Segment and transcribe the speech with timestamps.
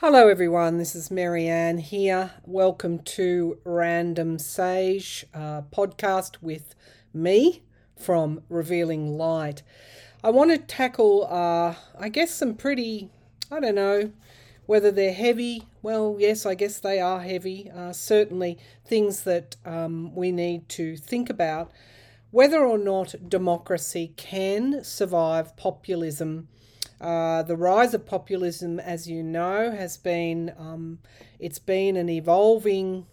[0.00, 0.78] Hello, everyone.
[0.78, 2.30] This is Marianne here.
[2.46, 6.76] Welcome to Random Sage uh, podcast with
[7.12, 7.64] me
[7.96, 9.64] from Revealing Light.
[10.22, 13.10] I want to tackle, uh, I guess, some pretty,
[13.50, 14.12] I don't know,
[14.66, 15.64] whether they're heavy.
[15.82, 17.68] Well, yes, I guess they are heavy.
[17.68, 21.72] Uh, certainly things that um, we need to think about.
[22.30, 26.46] Whether or not democracy can survive populism
[27.00, 30.98] uh, the rise of populism, as you know, has been um,
[31.38, 33.06] it's been an evolving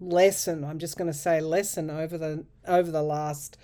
[0.00, 0.64] lesson.
[0.64, 3.56] I'm just going to say lesson over the over the last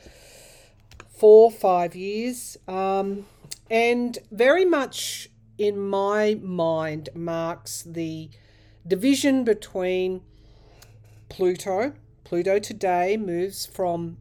[1.16, 3.26] four five years, um,
[3.70, 5.28] and very much
[5.58, 8.30] in my mind marks the
[8.86, 10.22] division between
[11.28, 11.92] Pluto.
[12.24, 14.16] Pluto today moves from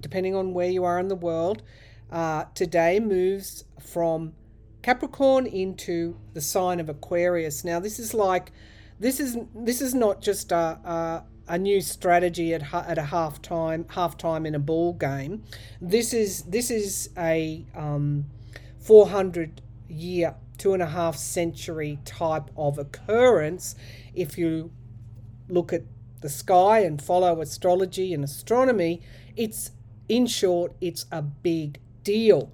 [0.00, 1.62] depending on where you are in the world.
[2.10, 4.32] Uh, today moves from
[4.86, 7.64] Capricorn into the sign of Aquarius.
[7.64, 8.52] Now, this is like,
[9.00, 13.42] this is this is not just a, a, a new strategy at at a half
[13.42, 15.42] time half time in a ball game.
[15.80, 18.26] This is this is a um,
[18.78, 23.74] 400 year, two and a half century type of occurrence.
[24.14, 24.70] If you
[25.48, 25.82] look at
[26.20, 29.02] the sky and follow astrology and astronomy,
[29.34, 29.72] it's
[30.08, 32.52] in short, it's a big deal.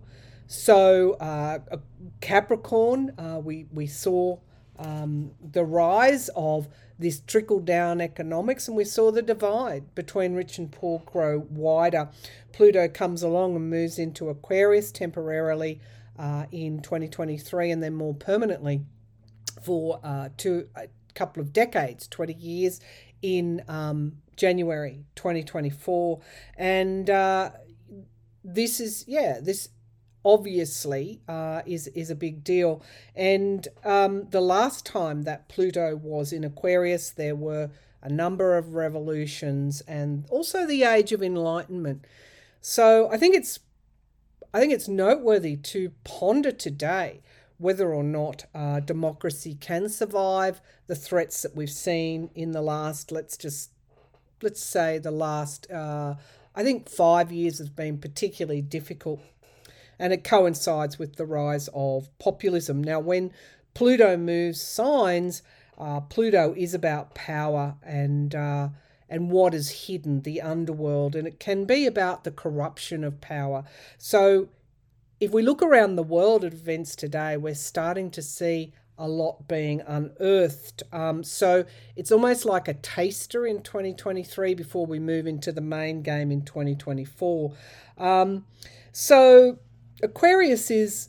[0.53, 1.61] So, uh,
[2.21, 4.37] Capricorn, uh, we, we saw
[4.79, 10.59] um, the rise of this trickle down economics, and we saw the divide between rich
[10.59, 12.11] and poor grow wider.
[12.53, 15.81] Pluto comes along and moves into Aquarius temporarily
[16.19, 18.83] uh, in 2023 and then more permanently
[19.63, 22.79] for uh, two, a couple of decades, 20 years
[23.23, 26.21] in um, January 2024.
[26.59, 27.53] And uh,
[28.45, 29.71] this is, yeah, this
[30.25, 32.83] obviously uh, is is a big deal.
[33.15, 37.71] And um, the last time that Pluto was in Aquarius, there were
[38.03, 42.05] a number of revolutions and also the Age of Enlightenment.
[42.61, 43.61] So I think it's
[44.55, 47.23] I think it's noteworthy to ponder today
[47.59, 53.13] whether or not uh, democracy can survive the threats that we've seen in the last
[53.13, 53.71] let's just
[54.43, 56.15] let's say the last uh,
[56.55, 59.21] I think five years has been particularly difficult
[60.03, 62.83] and it coincides with the rise of populism.
[62.83, 63.31] Now, when
[63.73, 65.43] Pluto moves signs,
[65.79, 68.71] uh, Pluto is about power and uh,
[69.09, 73.63] and what is hidden, the underworld, and it can be about the corruption of power.
[73.97, 74.49] So,
[75.21, 79.47] if we look around the world at events today, we're starting to see a lot
[79.47, 80.83] being unearthed.
[80.93, 81.65] Um, so
[81.95, 86.43] it's almost like a taster in 2023 before we move into the main game in
[86.43, 87.53] 2024.
[87.99, 88.47] Um,
[88.91, 89.59] so
[90.03, 91.09] Aquarius is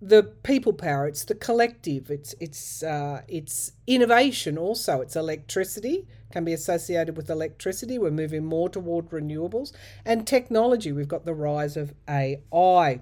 [0.00, 1.06] the people power.
[1.06, 2.10] It's the collective.
[2.10, 4.58] It's it's uh, it's innovation.
[4.58, 7.98] Also, it's electricity can be associated with electricity.
[7.98, 9.72] We're moving more toward renewables
[10.04, 10.90] and technology.
[10.90, 13.00] We've got the rise of AI.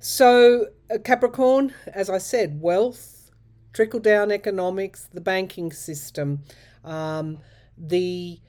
[0.00, 0.66] So
[1.04, 3.30] Capricorn, as I said, wealth,
[3.72, 6.42] trickle down economics, the banking system,
[6.84, 7.38] um,
[7.76, 8.40] the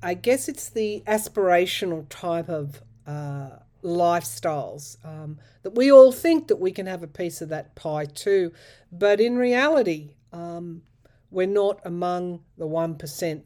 [0.00, 5.04] I guess it's the aspirational type of uh, lifestyles.
[5.04, 8.52] Um, that we all think that we can have a piece of that pie too,
[8.92, 10.82] but in reality, um,
[11.30, 13.42] we're not among the 1%.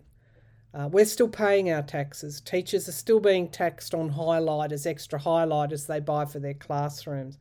[0.74, 2.40] Uh, we're still paying our taxes.
[2.40, 7.38] Teachers are still being taxed on highlighters, extra highlighters they buy for their classrooms.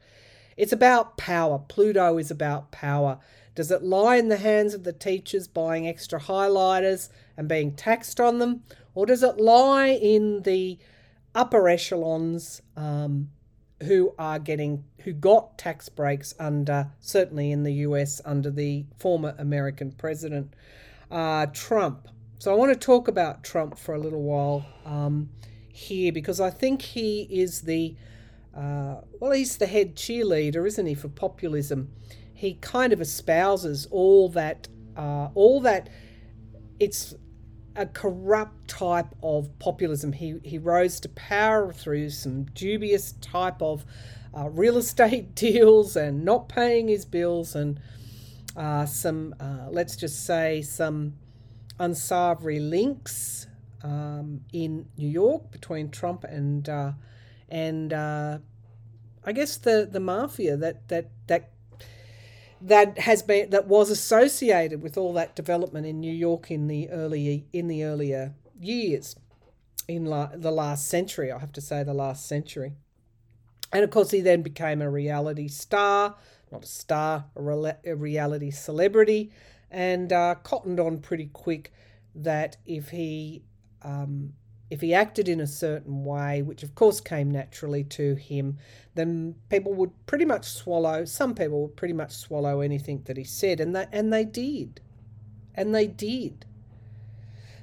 [0.58, 1.60] It's about power.
[1.60, 3.20] Pluto is about power.
[3.56, 8.20] Does it lie in the hands of the teachers buying extra highlighters and being taxed
[8.20, 8.64] on them?
[8.94, 10.78] Or does it lie in the
[11.34, 13.30] upper echelons um,
[13.84, 19.36] who are getting who got tax breaks under certainly in the US under the former
[19.38, 20.54] American president
[21.10, 22.08] uh, Trump.
[22.40, 25.30] So I want to talk about Trump for a little while um,
[25.72, 27.96] here because I think he is the
[28.56, 31.92] uh, well he's the head cheerleader, isn't he, for populism?
[32.34, 34.68] He kind of espouses all that
[34.98, 35.90] uh, all that
[36.80, 37.14] it's
[37.76, 40.14] a corrupt type of populism.
[40.14, 43.86] He, he rose to power through some dubious type of
[44.36, 47.80] uh, real estate deals and not paying his bills and
[48.56, 51.14] uh, some, uh, let's just say, some
[51.80, 53.48] unsavory links
[53.84, 56.92] um, in New York between Trump and uh,
[57.50, 58.38] and uh,
[59.24, 61.10] I guess the the mafia that that
[62.62, 66.90] that has been that was associated with all that development in New York in the
[66.90, 69.16] early in the earlier years
[69.88, 72.74] in la, the last century I have to say the last century.
[73.74, 76.16] And of course he then became a reality star
[76.52, 79.32] not a star, a, reality celebrity,
[79.70, 81.72] and uh, cottoned on pretty quick
[82.14, 83.44] that if he
[83.84, 84.34] um,
[84.72, 88.58] if he acted in a certain way, which of course came naturally to him,
[88.96, 91.04] then people would pretty much swallow.
[91.04, 94.80] Some people would pretty much swallow anything that he said, and they and they did,
[95.54, 96.46] and they did.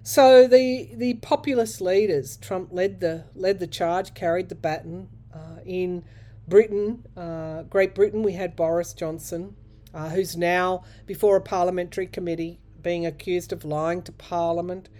[0.02, 5.08] So the the populist leaders, Trump led the led the charge, carried the baton.
[5.32, 6.04] Uh, in
[6.46, 9.56] Britain, uh, Great Britain, we had Boris Johnson,
[9.94, 14.90] uh, who's now before a parliamentary committee being accused of lying to Parliament.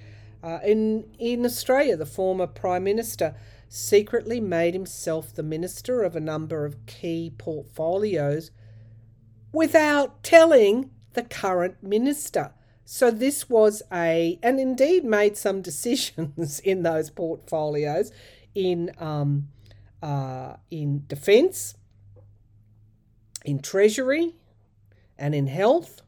[0.42, 3.34] Uh, in, in Australia, the former Prime Minister
[3.68, 8.50] secretly made himself the minister of a number of key portfolios
[9.52, 12.52] without telling the current minister.
[12.84, 18.12] So this was a, and indeed made some decisions in those portfolios
[18.54, 19.48] in um,
[20.02, 21.74] uh, in defence,
[23.44, 24.34] in treasury,
[25.18, 26.02] and in health,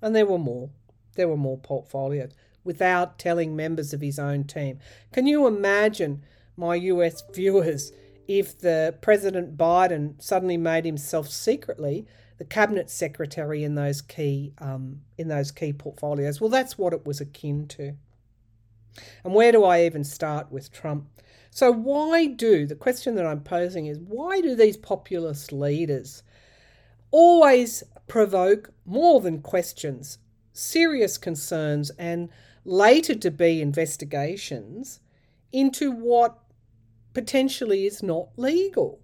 [0.00, 0.70] and there were more.
[1.16, 2.32] There were more portfolios
[2.64, 4.78] without telling members of his own team.
[5.12, 6.22] Can you imagine,
[6.56, 7.92] my US viewers,
[8.26, 12.06] if the President Biden suddenly made himself secretly
[12.38, 16.40] the cabinet secretary in those key um, in those key portfolios?
[16.40, 17.94] Well, that's what it was akin to.
[19.24, 21.06] And where do I even start with Trump?
[21.50, 26.22] So why do the question that I'm posing is why do these populist leaders
[27.10, 30.18] always provoke more than questions,
[30.52, 32.28] serious concerns, and
[32.64, 35.00] later to be investigations
[35.52, 36.38] into what
[37.12, 39.00] potentially is not legal.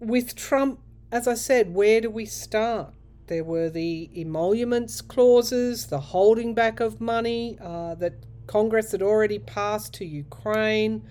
[0.00, 0.80] With Trump,
[1.10, 2.94] as I said, where do we start?
[3.26, 8.14] There were the emoluments clauses, the holding back of money uh, that
[8.46, 11.06] Congress had already passed to Ukraine.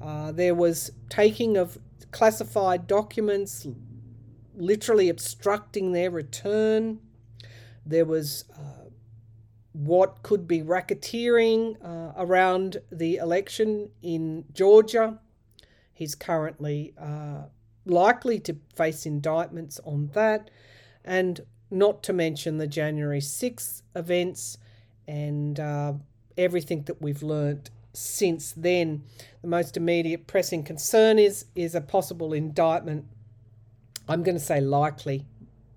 [0.00, 1.78] Uh, there was taking of
[2.10, 3.66] classified documents,
[4.56, 7.00] literally obstructing their return.
[7.84, 8.88] There was uh,
[9.72, 15.18] what could be racketeering uh, around the election in Georgia.
[15.92, 17.44] He's currently uh,
[17.84, 20.50] likely to face indictments on that,
[21.04, 21.40] and
[21.70, 24.58] not to mention the January 6th events
[25.06, 25.94] and uh,
[26.38, 29.04] everything that we've learnt since then.
[29.42, 33.06] The most immediate pressing concern is is a possible indictment.
[34.08, 35.24] I'm going to say likely,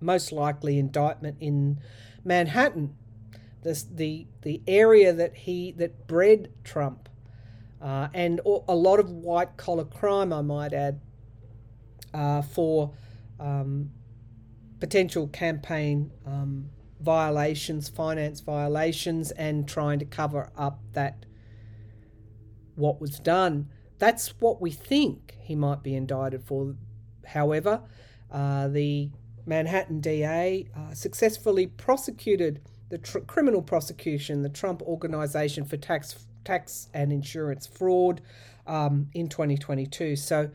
[0.00, 1.80] most likely indictment in
[2.24, 2.94] Manhattan,
[3.62, 7.08] the the the area that he that bred Trump,
[7.80, 11.00] uh, and a lot of white collar crime, I might add,
[12.12, 12.92] uh, for
[13.40, 13.90] um,
[14.78, 16.70] potential campaign um,
[17.00, 21.24] violations, finance violations, and trying to cover up that
[22.74, 23.68] what was done.
[23.98, 26.74] That's what we think he might be indicted for.
[27.26, 27.82] However,
[28.30, 29.10] uh, the
[29.46, 32.60] Manhattan DA uh, successfully prosecuted
[32.90, 38.20] the tr- criminal prosecution, the Trump Organization for Tax Tax and Insurance Fraud,
[38.66, 40.16] um, in 2022.
[40.16, 40.50] So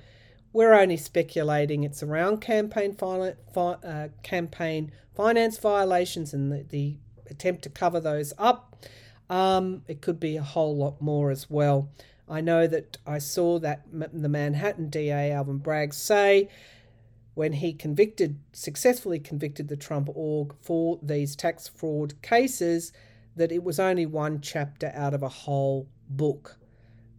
[0.53, 6.97] we're only speculating it's around campaign fi- fi- uh, campaign finance violations and the, the,
[7.29, 8.85] attempt to cover those up.
[9.29, 11.89] Um, it could be a whole lot more as well.
[12.29, 16.49] I know that I saw that the Manhattan DA Alvin Bragg say
[17.33, 22.91] when he convicted, successfully convicted the Trump org for these tax fraud cases,
[23.35, 26.57] that it was only one chapter out of a whole book,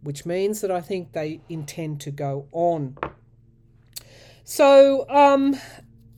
[0.01, 2.97] which means that I think they intend to go on.
[4.43, 5.57] So um,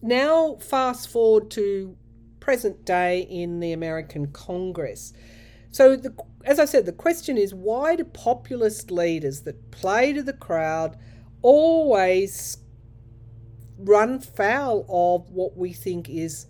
[0.01, 1.97] now, fast forward to
[2.39, 5.13] present day in the American Congress.
[5.71, 10.23] So, the, as I said, the question is why do populist leaders that play to
[10.23, 10.97] the crowd
[11.41, 12.57] always
[13.77, 16.47] run foul of what we think is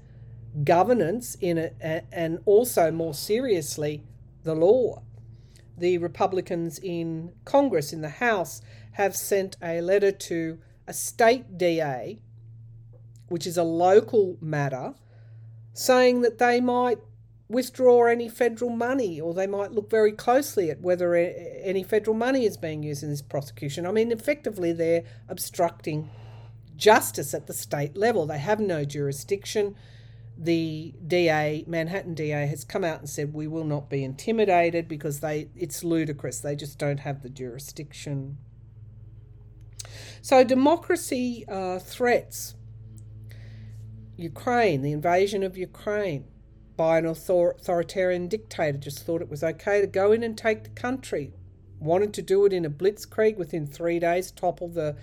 [0.64, 1.76] governance in it
[2.12, 4.04] and also more seriously
[4.44, 5.04] the law.
[5.78, 8.62] The Republicans in Congress, in the House,
[8.94, 10.58] have sent a letter to
[10.88, 12.20] a state DA,
[13.28, 14.96] which is a local matter,
[15.74, 16.98] saying that they might
[17.50, 22.46] withdraw any federal money or they might look very closely at whether any federal money
[22.46, 23.86] is being used in this prosecution.
[23.86, 26.10] I mean, effectively, they're obstructing
[26.78, 28.26] justice at the state level.
[28.26, 29.76] They have no jurisdiction.
[30.38, 35.20] The DA, Manhattan DA, has come out and said we will not be intimidated because
[35.20, 36.40] they it's ludicrous.
[36.40, 38.38] They just don't have the jurisdiction.
[40.22, 42.54] So democracy uh, threats
[44.18, 46.26] Ukraine, the invasion of Ukraine
[46.76, 50.64] by an author- authoritarian dictator, just thought it was okay to go in and take
[50.64, 51.34] the country.
[51.80, 54.96] wanted to do it in a blitzkrieg within three days, topple the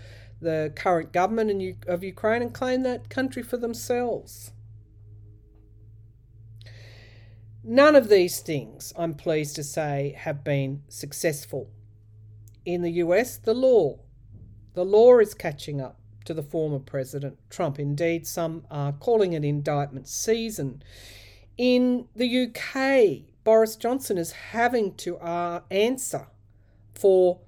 [0.44, 4.52] the current government in, of Ukraine and claim that country for themselves.
[7.64, 11.70] None of these things, I'm pleased to say, have been successful.
[12.64, 14.00] In the US, the law.
[14.74, 17.78] The law is catching up to the former President Trump.
[17.78, 20.82] Indeed, some are calling it indictment season.
[21.56, 26.28] In the UK, Boris Johnson is having to uh, answer
[26.94, 27.40] for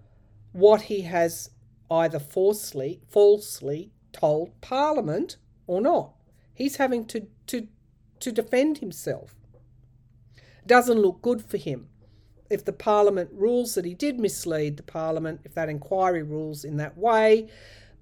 [0.53, 1.51] what he has
[1.91, 6.13] either falsely, falsely told Parliament or not.
[6.55, 7.69] He's having to, to,
[8.21, 9.35] to defend himself.
[10.67, 11.89] Doesn't look good for him.
[12.49, 16.77] If the Parliament rules that he did mislead the Parliament, if that inquiry rules in
[16.77, 17.49] that way,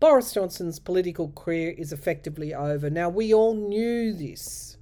[0.00, 2.90] Boris Johnson's political career is effectively over.
[2.90, 4.76] Now, we all knew this.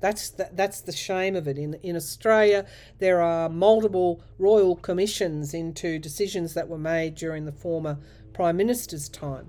[0.00, 1.58] That's the, that's the shame of it.
[1.58, 2.66] In, in Australia,
[2.98, 7.98] there are multiple royal commissions into decisions that were made during the former
[8.32, 9.48] Prime Minister's time.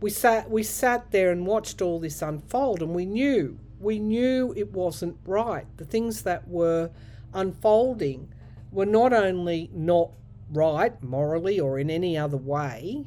[0.00, 4.52] We sat, we sat there and watched all this unfold, and we knew, we knew
[4.56, 5.66] it wasn't right.
[5.76, 6.90] The things that were
[7.32, 8.32] unfolding
[8.70, 10.10] were not only not
[10.50, 13.06] right morally or in any other way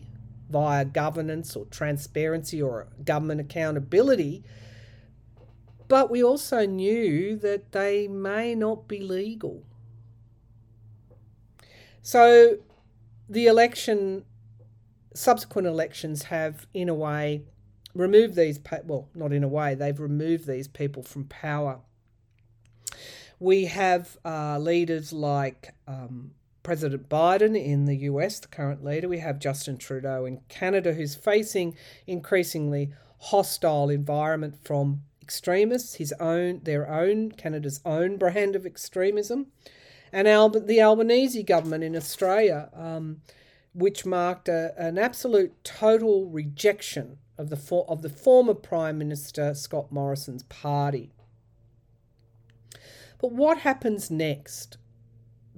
[0.50, 4.44] via governance or transparency or government accountability
[5.88, 9.64] but we also knew that they may not be legal.
[12.02, 12.58] So
[13.30, 14.26] the election,
[15.18, 17.44] subsequent elections have, in a way,
[17.94, 21.80] removed these, well, not in a way, they've removed these people from power.
[23.40, 26.32] We have uh, leaders like um,
[26.64, 29.08] President Biden in the US, the current leader.
[29.08, 36.62] We have Justin Trudeau in Canada, who's facing increasingly hostile environment from extremists, his own,
[36.64, 39.48] their own, Canada's own brand of extremism,
[40.12, 40.28] and
[40.68, 43.22] the Albanese government in Australia, um,
[43.78, 49.54] which marked a, an absolute total rejection of the for, of the former Prime Minister
[49.54, 51.12] Scott Morrison's party.
[53.22, 54.78] But what happens next?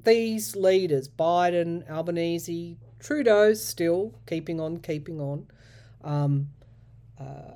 [0.04, 5.48] These leaders, Biden, Albanese, Trudeau, still keeping on, keeping on.
[6.04, 6.50] Um,
[7.18, 7.56] uh,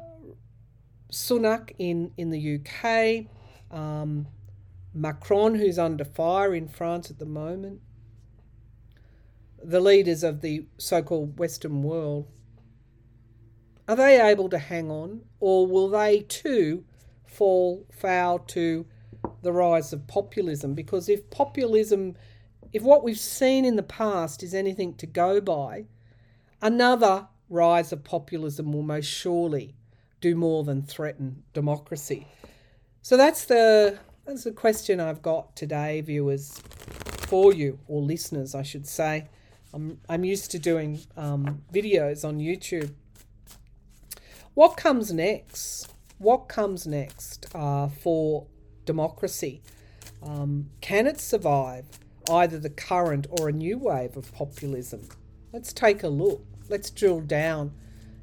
[1.12, 3.25] Sunak in, in the UK,
[3.77, 4.27] um,
[4.93, 7.82] Macron, who's under fire in France at the moment,
[9.63, 12.27] the leaders of the so called Western world,
[13.88, 16.84] are they able to hang on, or will they too
[17.25, 18.86] fall foul to
[19.41, 20.74] the rise of populism?
[20.74, 22.15] Because if populism,
[22.72, 25.86] if what we've seen in the past is anything to go by,
[26.62, 29.75] another rise of populism will most surely
[30.22, 32.27] do more than threaten democracy?
[33.01, 36.62] So that's the that's the question I've got today, viewers,
[37.27, 39.27] for you or listeners, I should say.
[39.74, 42.92] I'm I'm used to doing um, videos on YouTube.
[44.53, 45.92] What comes next?
[46.20, 48.46] What comes next uh, for
[48.86, 49.62] democracy?
[50.22, 51.86] Um, can it survive
[52.30, 55.10] either the current or a new wave of populism?
[55.51, 56.46] Let's take a look.
[56.70, 57.74] Let's drill down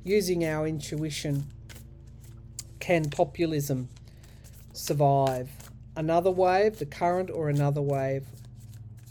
[0.05, 1.47] using our intuition
[2.79, 3.89] can populism
[4.73, 5.51] survive
[5.97, 8.25] another wave, the current or another wave?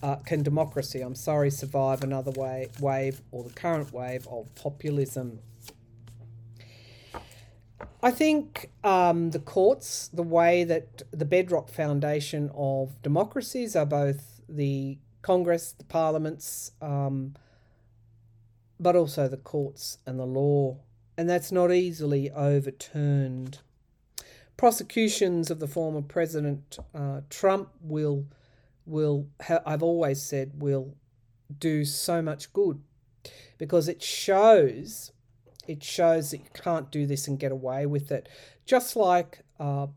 [0.02, 5.40] Uh, can democracy, I'm sorry, survive another way, wave or the current wave of populism?
[8.02, 14.42] I think um, the courts, the way that the bedrock foundation of democracies are both
[14.48, 17.36] the Congress, the parliaments, um,
[18.80, 20.78] but also the courts and the law
[21.20, 23.60] and that's not easily overturned.
[24.56, 28.24] Prosecutions of the former President uh, Trump will
[28.90, 29.28] will
[29.66, 30.96] I've always said will
[31.58, 32.82] do so much good
[33.58, 35.12] because it shows
[35.68, 38.28] it shows that you can't do this and get away with it.
[38.66, 39.88] Just like uh,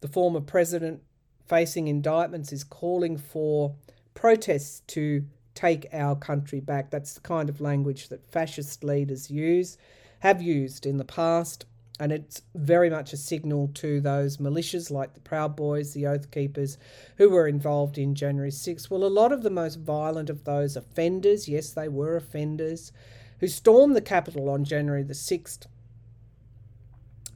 [0.00, 1.02] the former president
[1.46, 3.74] facing indictments is calling for
[4.14, 5.24] protests to
[5.54, 6.90] take our country back.
[6.90, 9.76] That's the kind of language that fascist leaders use
[10.20, 11.66] have used in the past,
[12.00, 16.30] and it's very much a signal to those militias like the Proud Boys, the Oath
[16.30, 16.78] Keepers,
[17.16, 18.90] who were involved in January 6.
[18.90, 22.92] Well, a lot of the most violent of those offenders, yes, they were offenders,
[23.40, 25.66] who stormed the Capitol on January the 6th,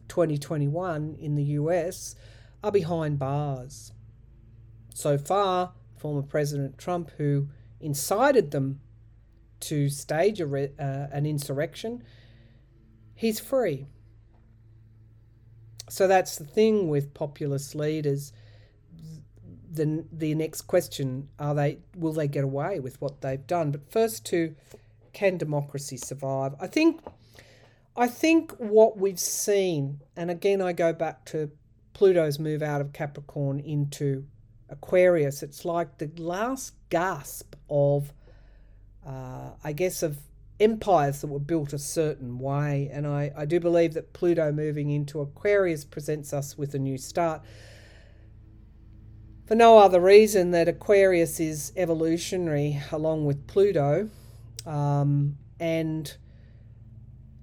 [0.09, 2.15] 2021 in the US,
[2.63, 3.93] are behind bars.
[4.95, 7.49] So far, former President Trump, who
[7.81, 8.81] incited them
[9.61, 12.03] to stage a uh, an insurrection,
[13.15, 13.87] he's free.
[15.93, 18.33] So that's the thing with populist leaders.
[19.71, 23.73] the the next question are they will they get away with what they've done?
[23.73, 24.55] But first to
[25.13, 26.55] can democracy survive?
[26.59, 27.03] I think
[27.95, 31.51] I think what we've seen, and again I go back to
[31.93, 34.25] Pluto's move out of Capricorn into
[34.71, 35.43] Aquarius.
[35.43, 38.15] It's like the last gasp of,
[39.07, 40.17] uh, I guess, of
[40.63, 42.89] empires that were built a certain way.
[42.93, 46.97] And I, I do believe that Pluto moving into Aquarius presents us with a new
[46.97, 47.43] start.
[49.47, 54.09] For no other reason that Aquarius is evolutionary along with Pluto.
[54.65, 56.17] Um, and,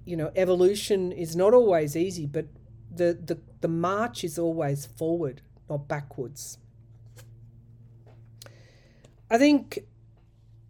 [0.04, 2.46] you know, evolution is not always easy, but
[2.90, 6.58] the, the, the march is always forward, not backwards.
[9.30, 9.80] I think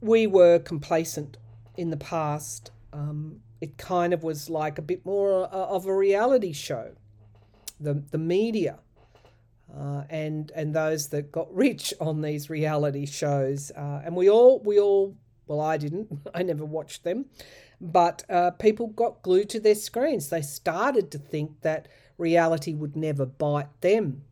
[0.02, 1.36] we were complacent
[1.80, 2.70] in the past.
[2.92, 6.92] Um, it kind of was like a bit more uh, of a reality show.
[7.78, 8.78] The, the media
[9.76, 14.60] uh, and and those that got rich on these reality shows, uh, and we all
[14.60, 17.26] we all well I didn't I never watched them,
[17.80, 20.28] but uh, people got glued to their screens.
[20.28, 24.22] They started to think that reality would never bite them.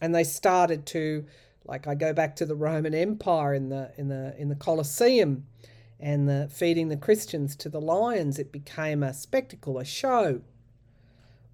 [0.00, 1.24] And they started to,
[1.64, 5.46] like I go back to the Roman Empire in the in the in the Colosseum,
[6.04, 8.38] and the feeding the Christians to the lions.
[8.38, 10.42] It became a spectacle, a show.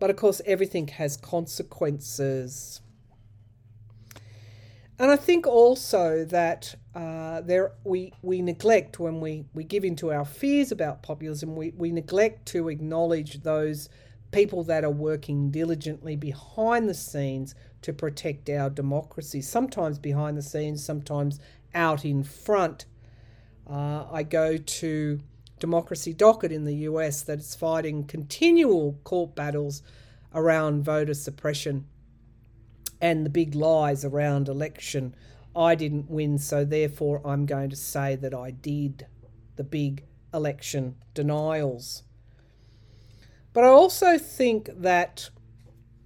[0.01, 2.81] But of course, everything has consequences.
[4.99, 10.11] And I think also that uh, there we we neglect when we, we give into
[10.11, 13.89] our fears about populism, we, we neglect to acknowledge those
[14.33, 20.43] people that are working diligently behind the scenes to protect our democracy, sometimes behind the
[20.43, 21.39] scenes, sometimes
[21.73, 22.87] out in front.
[23.71, 25.21] Uh, I go to
[25.61, 29.83] Democracy Docket in the US that is fighting continual court battles
[30.35, 31.87] around voter suppression
[33.01, 35.15] and the big lies around election.
[35.55, 39.07] I didn't win, so therefore I'm going to say that I did.
[39.57, 42.03] The big election denials.
[43.53, 45.31] But I also think that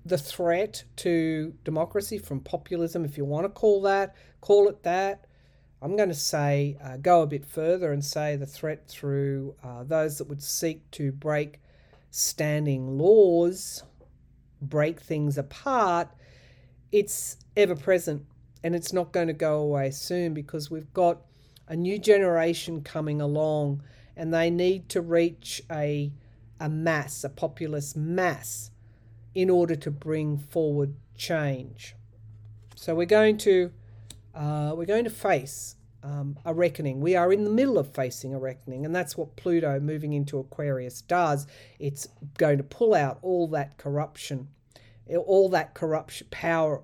[0.05, 5.27] the threat to democracy from populism, if you want to call that, call it that.
[5.85, 9.85] I'm going to say, uh, go a bit further and say the threat through uh,
[9.85, 11.61] those that would seek to break
[12.11, 13.83] standing laws,
[14.63, 16.09] break things apart,
[16.91, 18.25] it's ever present
[18.63, 21.21] and it's not going to go away soon because we've got
[21.69, 23.83] a new generation coming along
[24.17, 26.11] and they need to reach a
[26.59, 28.71] a mass, a populist mass,
[29.35, 31.95] in order to bring forward change.
[32.75, 33.71] So we're going to
[34.35, 37.01] uh, we're going to face um, a reckoning.
[37.01, 40.39] We are in the middle of facing a reckoning, and that's what Pluto moving into
[40.39, 41.47] Aquarius does.
[41.79, 44.49] It's going to pull out all that corruption,
[45.09, 46.83] all that corruption power,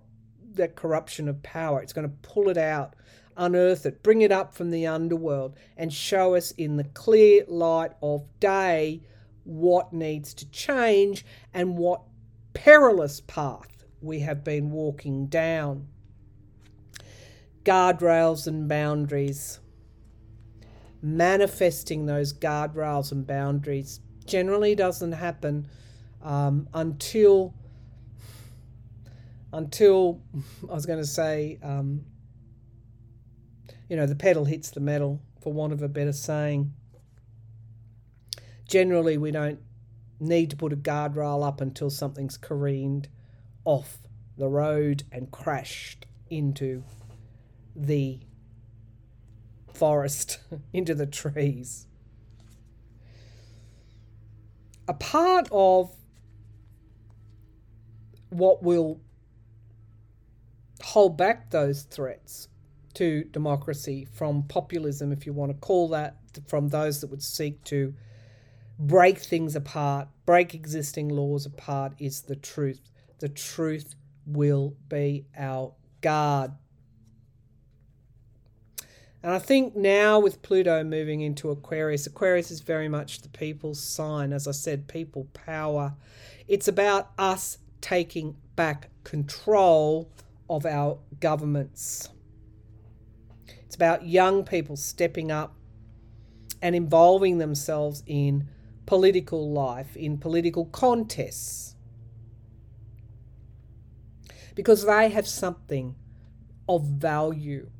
[0.55, 1.83] that corruption of power.
[1.83, 2.97] It's going to pull it out,
[3.37, 7.93] unearth it, bring it up from the underworld, and show us in the clear light
[8.03, 9.03] of day
[9.45, 12.03] what needs to change and what
[12.55, 15.87] perilous path we have been walking down.
[17.71, 19.61] Guardrails and boundaries.
[21.03, 25.69] Manifesting those guardrails and boundaries generally doesn't happen
[26.21, 27.55] um, until
[29.53, 30.21] until
[30.69, 32.05] I was going to say, um,
[33.89, 36.73] you know, the pedal hits the metal, for want of a better saying
[38.67, 39.61] generally we don't
[40.19, 43.07] need to put a guardrail up until something's careened
[43.65, 43.99] off
[44.37, 46.83] the road and crashed into
[47.75, 48.21] the
[49.75, 50.39] forest,
[50.73, 51.87] into the trees.
[54.89, 55.95] A part of
[58.31, 59.01] what will
[60.83, 62.49] hold back those threats
[62.95, 67.63] to democracy from populism, if you want to call that, from those that would seek
[67.65, 67.95] to
[68.79, 72.81] break things apart, break existing laws apart is the truth.
[73.19, 73.95] The truth
[74.27, 76.53] will be our guard.
[79.23, 83.83] And I think now with Pluto moving into Aquarius, Aquarius is very much the people's
[83.83, 84.33] sign.
[84.33, 85.95] As I said, people power.
[86.49, 90.11] It's about us taking back control
[90.49, 92.09] of our governments.
[93.67, 95.55] It's about young people stepping up
[96.63, 98.49] and involving themselves in
[98.87, 101.77] political life, in political contests,
[104.55, 105.95] because they have something
[106.69, 107.71] of value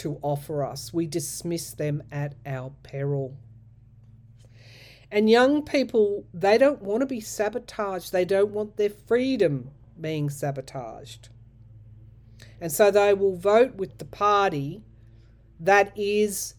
[0.00, 0.92] to offer us.
[0.92, 3.36] We dismiss them at our peril.
[5.10, 10.30] And young people, they don't want to be sabotaged, they don't want their freedom being
[10.30, 11.28] sabotaged.
[12.60, 14.82] And so they will vote with the party
[15.58, 16.54] that is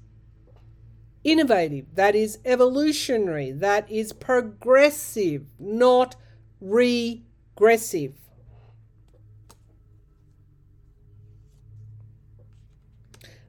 [1.24, 6.16] innovative, that is evolutionary, that is progressive, not
[6.60, 8.14] regressive.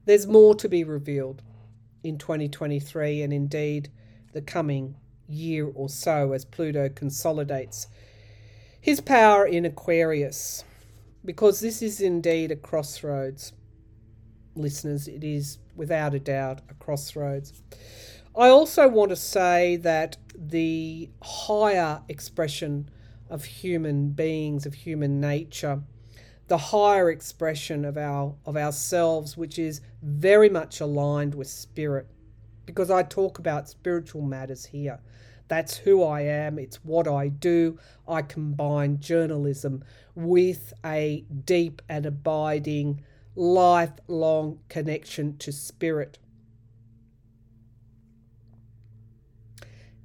[0.04, 1.42] There's more to be revealed
[2.02, 3.90] in 2023 and indeed
[4.32, 4.96] the coming
[5.28, 7.86] year or so as Pluto consolidates
[8.80, 10.64] his power in Aquarius,
[11.24, 13.52] because this is indeed a crossroads.
[14.56, 17.62] Listeners, it is without a doubt a crossroads.
[18.36, 22.90] I also want to say that the higher expression
[23.30, 25.82] of human beings, of human nature,
[26.52, 32.06] the higher expression of our of ourselves, which is very much aligned with spirit,
[32.66, 35.00] because I talk about spiritual matters here.
[35.48, 37.78] That's who I am, it's what I do.
[38.06, 39.82] I combine journalism
[40.14, 43.02] with a deep and abiding,
[43.34, 46.18] lifelong connection to spirit.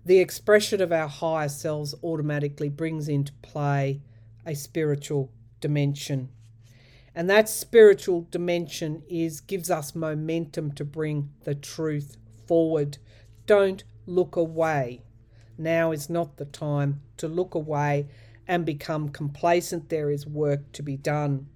[0.05, 3.99] The expression of our higher selves automatically brings into play
[4.45, 5.29] a spiritual
[5.59, 6.29] dimension.
[7.17, 12.99] And that spiritual dimension is gives us momentum to bring the truth forward.
[13.47, 15.01] Don't look away.
[15.57, 18.07] Now is not the time to look away
[18.47, 19.89] and become complacent.
[19.89, 21.47] There is work to be done.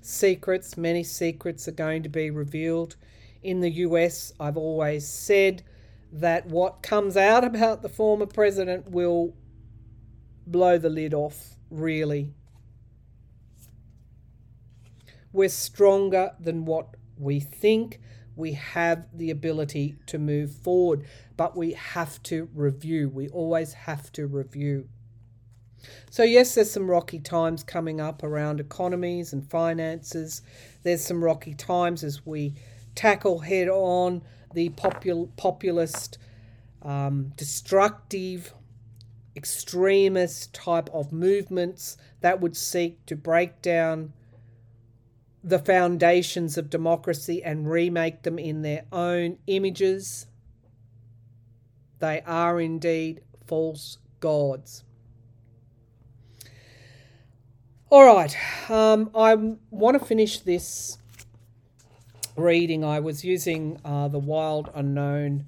[0.00, 2.96] Secrets, many secrets are going to be revealed.
[3.42, 5.62] In the US, I've always said
[6.10, 9.34] that what comes out about the former president will
[10.46, 12.32] blow the lid off, really.
[15.32, 18.00] We're stronger than what we think
[18.40, 21.04] we have the ability to move forward,
[21.36, 23.08] but we have to review.
[23.08, 24.88] We always have to review.
[26.10, 30.42] So, yes, there's some rocky times coming up around economies and finances.
[30.82, 32.54] There's some rocky times as we
[32.94, 34.22] tackle head on
[34.54, 36.18] the popul- populist,
[36.82, 38.52] um, destructive,
[39.36, 44.12] extremist type of movements that would seek to break down
[45.42, 50.26] the foundations of democracy and remake them in their own images.
[51.98, 54.84] They are indeed false gods.
[57.88, 58.36] All right,
[58.70, 59.34] um, I
[59.70, 60.98] want to finish this
[62.36, 62.84] reading.
[62.84, 65.46] I was using uh, the Wild Unknown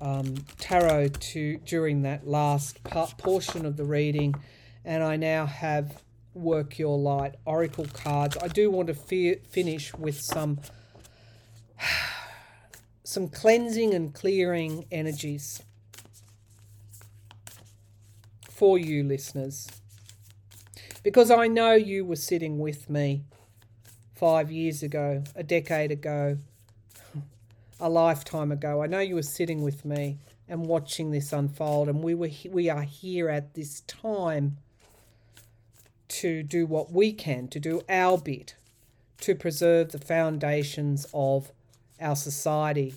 [0.00, 4.36] um, tarot to during that last part, portion of the reading,
[4.84, 6.00] and I now have
[6.34, 8.36] work your light oracle cards.
[8.42, 10.60] I do want to fi- finish with some
[13.04, 15.62] some cleansing and clearing energies
[18.50, 19.68] for you listeners.
[21.02, 23.24] Because I know you were sitting with me
[24.16, 26.38] 5 years ago, a decade ago,
[27.80, 28.82] a lifetime ago.
[28.82, 32.68] I know you were sitting with me and watching this unfold and we were we
[32.68, 34.58] are here at this time
[36.08, 38.54] to do what we can, to do our bit
[39.20, 41.52] to preserve the foundations of
[42.00, 42.94] our society,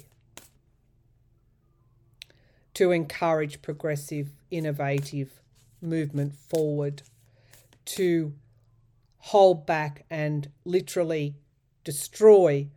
[2.73, 5.41] to encourage progressive, innovative
[5.81, 7.01] movement forward,
[7.85, 8.33] to
[9.17, 11.35] hold back and literally
[11.83, 12.67] destroy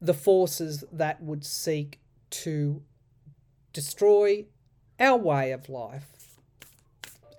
[0.00, 2.82] the forces that would seek to
[3.72, 4.44] destroy
[5.00, 6.10] our way of life,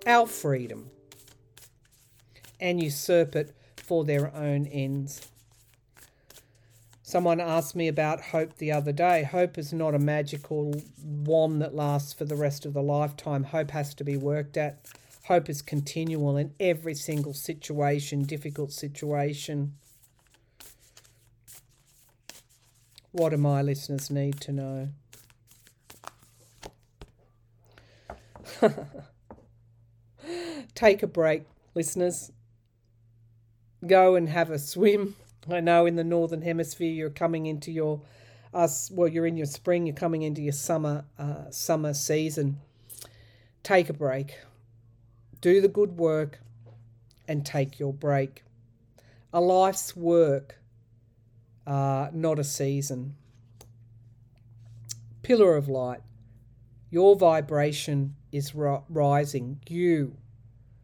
[0.06, 0.90] our freedom
[2.60, 5.28] and usurp it for their own ends.
[7.08, 9.22] Someone asked me about hope the other day.
[9.22, 13.44] Hope is not a magical wand that lasts for the rest of the lifetime.
[13.44, 14.84] Hope has to be worked at.
[15.24, 19.72] Hope is continual in every single situation, difficult situation.
[23.12, 24.88] What do my listeners need to know?
[30.74, 31.44] Take a break,
[31.74, 32.32] listeners
[33.86, 35.14] go and have a swim.
[35.50, 38.00] I know in the northern hemisphere you're coming into your
[38.54, 42.58] us well you're in your spring you're coming into your summer uh, summer season.
[43.62, 44.38] Take a break.
[45.40, 46.40] Do the good work
[47.26, 48.42] and take your break.
[49.32, 50.58] A life's work,
[51.66, 53.14] uh, not a season.
[55.22, 56.00] Pillar of light.
[56.90, 59.60] Your vibration is rising.
[59.68, 60.16] You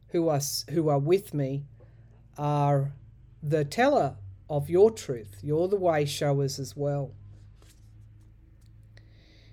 [0.09, 1.65] who are who are with me
[2.37, 2.93] are
[3.43, 4.17] the teller
[4.49, 5.37] of your truth.
[5.43, 7.13] You're the way showers as well.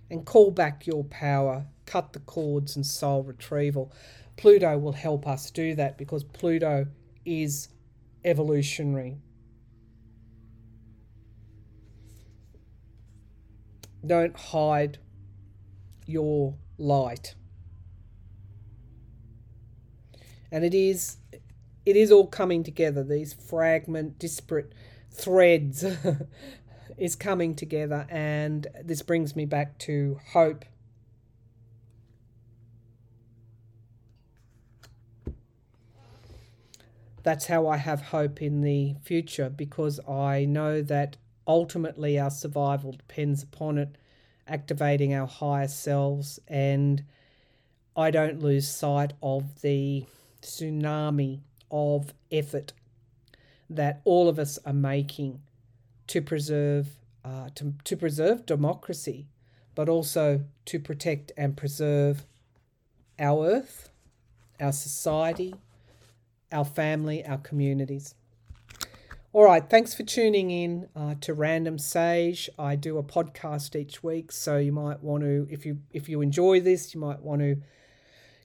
[0.10, 3.92] And call back your power, cut the cords and soul retrieval.
[4.36, 6.88] Pluto will help us do that because Pluto
[7.26, 7.70] is
[8.26, 9.18] evolutionary.
[14.06, 14.98] Don't hide
[16.08, 17.36] your light.
[20.52, 21.18] And it is
[21.86, 23.04] it is all coming together.
[23.04, 24.74] These fragment, disparate
[25.12, 25.86] threads
[26.98, 30.66] is coming together, and this brings me back to hope.
[37.24, 41.18] That's how I have hope in the future because I know that
[41.48, 43.98] ultimately our survival depends upon it
[44.48, 47.04] activating our higher selves and
[47.96, 50.06] I don't lose sight of the
[50.42, 51.42] tsunami
[51.72, 52.74] of effort
[53.70, 55.42] that all of us are making
[56.08, 56.90] to preserve
[57.24, 59.28] uh, to, to preserve democracy,
[59.76, 62.26] but also to protect and preserve
[63.20, 63.92] our earth,
[64.60, 65.54] our society,
[66.52, 68.16] our family, our communities.
[69.34, 72.50] All right, thanks for tuning in uh, to Random Sage.
[72.60, 76.22] I do a podcast each week, so you might want to, if you if you
[76.22, 77.56] enjoy this, you might want to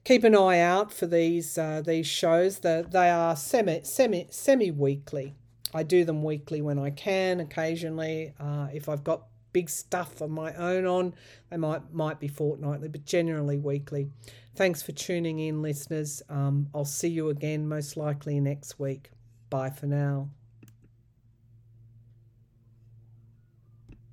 [0.07, 2.61] keep an eye out for these uh, these shows.
[2.61, 5.35] The, they are semi semi semi weekly.
[5.75, 7.40] I do them weekly when I can.
[7.40, 11.14] Occasionally, uh, if I've got big stuff of my own on,
[11.51, 14.07] they might might be fortnightly, but generally weekly.
[14.55, 16.23] Thanks for tuning in, listeners.
[16.31, 19.11] Um, I'll see you again most likely next week.
[19.51, 20.31] Bye for now.